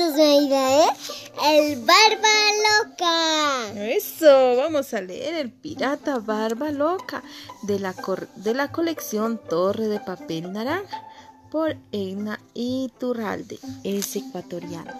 idea 0.00 0.84
es 0.84 1.30
el 1.44 1.84
Barba 1.84 2.28
Loca. 2.86 3.72
Eso, 3.90 4.56
vamos 4.56 4.94
a 4.94 5.00
leer 5.00 5.34
El 5.34 5.50
Pirata 5.50 6.20
Barba 6.20 6.70
Loca 6.70 7.22
de 7.62 7.80
la, 7.80 7.94
de 8.36 8.54
la 8.54 8.70
colección 8.70 9.40
Torre 9.48 9.88
de 9.88 9.98
Papel 9.98 10.52
Naranja 10.52 11.04
por 11.50 11.76
Eina 11.90 12.38
Iturralde, 12.54 13.58
es 13.82 14.14
ecuatoriano. 14.14 14.92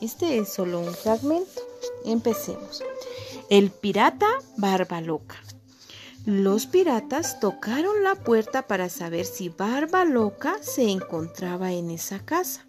Este 0.00 0.38
es 0.38 0.52
solo 0.52 0.80
un 0.80 0.94
fragmento. 0.94 1.60
Empecemos. 2.04 2.82
El 3.50 3.70
pirata 3.70 4.28
Barba 4.56 5.00
Loca. 5.00 5.36
Los 6.24 6.66
piratas 6.66 7.40
tocaron 7.40 8.02
la 8.02 8.14
puerta 8.14 8.66
para 8.66 8.88
saber 8.88 9.26
si 9.26 9.48
Barba 9.48 10.04
Loca 10.04 10.56
se 10.62 10.90
encontraba 10.90 11.72
en 11.72 11.90
esa 11.90 12.20
casa. 12.20 12.64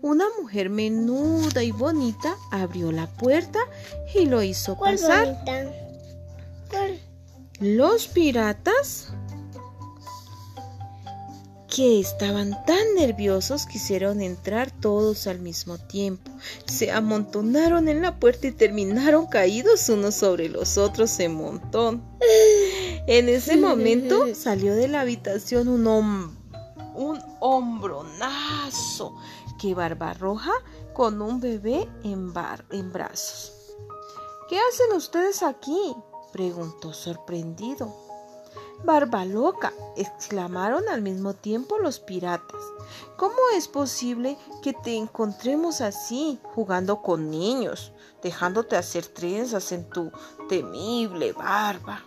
Una 0.00 0.26
mujer 0.40 0.70
menuda 0.70 1.62
y 1.62 1.72
bonita 1.72 2.36
abrió 2.52 2.92
la 2.92 3.08
puerta 3.08 3.58
y 4.14 4.26
lo 4.26 4.42
hizo 4.42 4.78
pasar. 4.78 5.36
Los 7.60 8.06
piratas 8.06 9.12
que 11.68 11.98
estaban 12.00 12.56
tan 12.64 12.94
nerviosos 12.96 13.66
quisieron 13.66 14.20
entrar 14.20 14.70
todos 14.70 15.26
al 15.26 15.40
mismo 15.40 15.78
tiempo. 15.78 16.30
Se 16.66 16.92
amontonaron 16.92 17.88
en 17.88 18.00
la 18.00 18.20
puerta 18.20 18.46
y 18.46 18.52
terminaron 18.52 19.26
caídos 19.26 19.88
unos 19.88 20.14
sobre 20.14 20.48
los 20.48 20.78
otros 20.78 21.18
en 21.20 21.34
montón. 21.34 22.02
En 23.06 23.28
ese 23.28 23.56
momento 23.56 24.26
salió 24.34 24.74
de 24.74 24.88
la 24.88 25.00
habitación 25.00 25.68
un, 25.68 26.36
un 26.94 27.20
hombronazo 27.40 29.16
que 29.58 29.74
Barbarroja 29.74 30.52
con 30.94 31.20
un 31.20 31.40
bebé 31.40 31.88
en, 32.02 32.32
bar 32.32 32.64
en 32.70 32.92
brazos. 32.92 33.52
¿Qué 34.48 34.58
hacen 34.58 34.96
ustedes 34.96 35.42
aquí? 35.42 35.94
preguntó 36.32 36.92
sorprendido. 36.92 37.94
Barba 38.84 39.24
loca, 39.24 39.72
exclamaron 39.96 40.88
al 40.88 41.02
mismo 41.02 41.34
tiempo 41.34 41.78
los 41.78 41.98
piratas. 41.98 42.62
¿Cómo 43.16 43.36
es 43.54 43.66
posible 43.66 44.38
que 44.62 44.72
te 44.72 44.96
encontremos 44.96 45.80
así, 45.80 46.38
jugando 46.54 47.02
con 47.02 47.30
niños, 47.30 47.92
dejándote 48.22 48.76
hacer 48.76 49.06
trenzas 49.06 49.72
en 49.72 49.90
tu 49.90 50.12
temible 50.48 51.32
barba? 51.32 52.04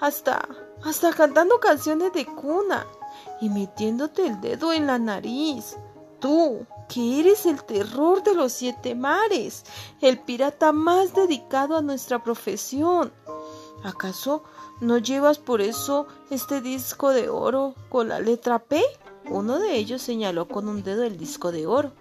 Hasta, 0.00 0.48
hasta 0.82 1.12
cantando 1.12 1.60
canciones 1.60 2.12
de 2.14 2.24
cuna 2.24 2.86
y 3.40 3.48
metiéndote 3.48 4.26
el 4.26 4.40
dedo 4.40 4.72
en 4.72 4.86
la 4.86 4.98
nariz. 4.98 5.76
Tú, 6.20 6.66
que 6.88 7.20
eres 7.20 7.46
el 7.46 7.62
terror 7.62 8.22
de 8.22 8.34
los 8.34 8.52
siete 8.52 8.94
mares, 8.94 9.64
el 10.00 10.18
pirata 10.18 10.72
más 10.72 11.14
dedicado 11.14 11.76
a 11.76 11.82
nuestra 11.82 12.22
profesión. 12.22 13.12
¿Acaso 13.84 14.42
no 14.80 14.98
llevas 14.98 15.38
por 15.38 15.60
eso 15.60 16.06
este 16.30 16.60
disco 16.60 17.10
de 17.10 17.28
oro 17.28 17.74
con 17.88 18.08
la 18.08 18.20
letra 18.20 18.58
P? 18.58 18.82
Uno 19.28 19.58
de 19.58 19.76
ellos 19.76 20.02
señaló 20.02 20.48
con 20.48 20.68
un 20.68 20.82
dedo 20.82 21.02
el 21.02 21.18
disco 21.18 21.52
de 21.52 21.66
oro. 21.66 21.92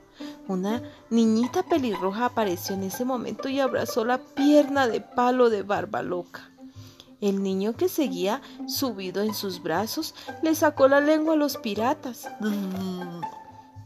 Una 0.47 0.81
niñita 1.09 1.63
pelirroja 1.63 2.25
apareció 2.25 2.75
en 2.75 2.83
ese 2.83 3.03
momento 3.03 3.49
y 3.49 3.59
abrazó 3.59 4.05
la 4.05 4.19
pierna 4.19 4.87
de 4.87 5.01
palo 5.01 5.49
de 5.49 5.63
barba 5.63 6.01
loca. 6.01 6.54
El 7.21 7.41
niño 7.41 7.73
que 7.73 7.89
seguía 7.89 8.41
subido 8.67 9.21
en 9.21 9.33
sus 9.33 9.61
brazos 9.61 10.13
le 10.41 10.55
sacó 10.55 10.87
la 10.87 11.01
lengua 11.01 11.33
a 11.33 11.37
los 11.37 11.57
piratas. 11.57 12.27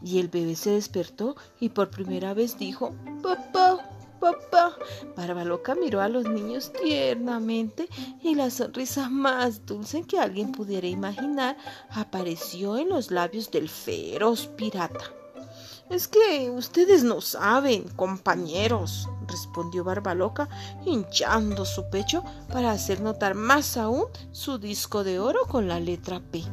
Y 0.02 0.20
el 0.20 0.30
bebé 0.30 0.56
se 0.56 0.72
despertó 0.72 1.36
y 1.60 1.70
por 1.70 1.90
primera 1.90 2.34
vez 2.34 2.58
dijo, 2.58 2.94
papá, 3.22 3.90
papá. 4.20 4.76
Barbaloca 5.16 5.76
miró 5.76 6.02
a 6.02 6.10
los 6.10 6.26
niños 6.30 6.72
tiernamente 6.74 7.88
y 8.22 8.36
la 8.36 8.50
sonrisa 8.50 9.10
más 9.10 9.66
dulce 9.66 10.04
que 10.04 10.20
alguien 10.20 10.52
pudiera 10.52 10.88
imaginar 10.88 11.58
apareció 11.90 12.78
en 12.78 12.90
los 12.90 13.12
labios 13.12 13.52
del 13.52 13.70
feroz 13.70 14.48
pirata. 14.48 15.19
Es 15.90 16.08
que 16.08 16.52
ustedes 16.52 17.04
no 17.04 17.20
saben, 17.22 17.88
compañeros, 17.96 19.10
respondió 19.28 19.84
Barbaloca, 19.84 20.48
hinchando 20.86 21.66
su 21.66 21.90
pecho 21.90 22.24
para 22.52 22.72
hacer 22.72 23.02
notar 23.02 23.34
más 23.34 23.76
aún 23.76 24.06
su 24.32 24.60
disco 24.60 25.04
de 25.04 25.20
oro 25.20 25.40
con 25.48 25.68
la 25.68 25.80
letra 25.80 26.20
P 26.20 26.44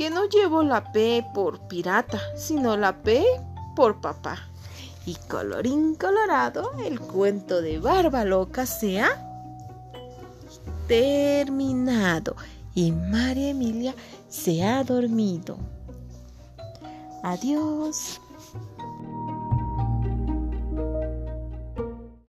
que 0.00 0.08
no 0.08 0.24
llevo 0.30 0.62
la 0.62 0.92
P 0.92 1.26
por 1.34 1.68
pirata, 1.68 2.18
sino 2.34 2.74
la 2.74 3.02
P 3.02 3.22
por 3.76 4.00
papá. 4.00 4.38
Y 5.04 5.14
colorín 5.28 5.94
colorado, 5.94 6.72
el 6.82 6.98
cuento 6.98 7.60
de 7.60 7.78
Barba 7.78 8.24
Loca 8.24 8.64
se 8.64 9.02
ha 9.02 9.10
terminado 10.88 12.34
y 12.74 12.92
María 12.92 13.50
Emilia 13.50 13.94
se 14.30 14.64
ha 14.64 14.82
dormido. 14.84 15.58
Adiós. 17.22 18.20